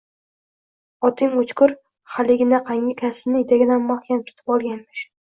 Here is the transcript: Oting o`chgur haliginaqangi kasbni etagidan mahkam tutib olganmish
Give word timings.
Oting 1.09 1.35
o`chgur 1.41 1.75
haliginaqangi 2.15 2.99
kasbni 3.05 3.47
etagidan 3.47 3.89
mahkam 3.95 4.29
tutib 4.29 4.59
olganmish 4.59 5.09